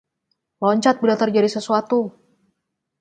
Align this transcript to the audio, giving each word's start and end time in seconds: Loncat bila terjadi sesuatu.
Loncat 0.65 0.97
bila 1.03 1.13
terjadi 1.23 1.45
sesuatu. 1.55 1.99